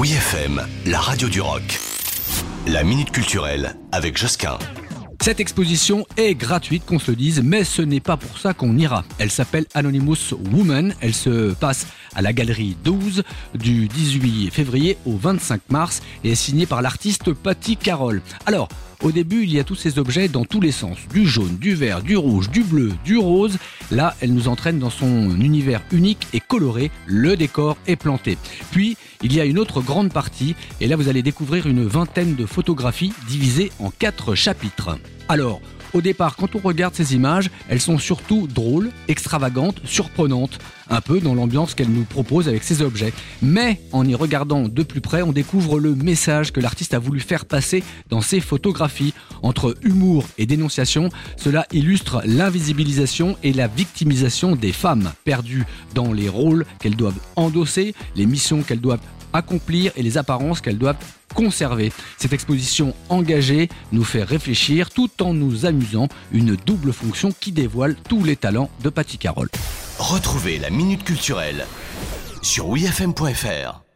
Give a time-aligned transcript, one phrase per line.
[0.00, 1.78] Oui FM, la radio du rock.
[2.66, 4.58] La minute culturelle avec Josquin.
[5.20, 8.78] Cette exposition est gratuite, qu'on se le dise, mais ce n'est pas pour ça qu'on
[8.78, 9.04] ira.
[9.18, 10.94] Elle s'appelle Anonymous Woman.
[11.02, 13.22] Elle se passe à la galerie 12
[13.54, 18.22] du 18 février au 25 mars et est signée par l'artiste Patty Carroll.
[18.46, 18.68] Alors,
[19.02, 20.98] au début, il y a tous ces objets dans tous les sens.
[21.10, 23.56] Du jaune, du vert, du rouge, du bleu, du rose.
[23.90, 26.90] Là, elle nous entraîne dans son univers unique et coloré.
[27.06, 28.36] Le décor est planté.
[28.70, 30.54] Puis, il y a une autre grande partie.
[30.82, 34.98] Et là, vous allez découvrir une vingtaine de photographies divisées en quatre chapitres.
[35.30, 35.62] Alors,
[35.94, 40.58] au départ, quand on regarde ces images, elles sont surtout drôles, extravagantes, surprenantes,
[40.88, 43.12] un peu dans l'ambiance qu'elle nous propose avec ces objets.
[43.42, 47.20] Mais en y regardant de plus près, on découvre le message que l'artiste a voulu
[47.20, 49.14] faire passer dans ses photographies.
[49.42, 56.28] Entre humour et dénonciation, cela illustre l'invisibilisation et la victimisation des femmes, perdues dans les
[56.28, 59.00] rôles qu'elles doivent endosser, les missions qu'elles doivent
[59.32, 60.96] accomplir et les apparences qu'elles doivent
[62.18, 67.96] Cette exposition engagée nous fait réfléchir tout en nous amusant, une double fonction qui dévoile
[68.08, 69.48] tous les talents de Patty Carroll.
[69.98, 71.66] Retrouvez la minute culturelle
[72.42, 73.89] sur wifm.fr.